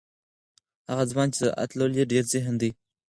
هغه 0.89 1.03
ځوان 1.11 1.27
چې 1.31 1.37
زراعت 1.41 1.71
لولي 1.79 2.03
ډیر 2.11 2.23
ذهین 2.31 2.55
دی. 2.61 2.71